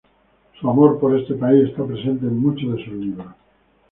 Su 0.59 0.67
amor 0.67 0.97
por 0.99 1.15
este 1.15 1.35
país 1.35 1.69
está 1.69 1.85
presente 1.85 2.25
en 2.25 2.39
muchos 2.39 2.71
de 2.75 2.83
sus 2.85 2.93
libros. 2.95 3.27